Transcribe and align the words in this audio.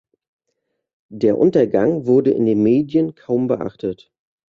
Der 1.11 1.37
Untergang 1.37 2.07
wurde 2.07 2.31
in 2.31 2.47
den 2.47 2.63
Medien 2.63 3.13
kaum 3.13 3.45
beachtet. 3.45 4.11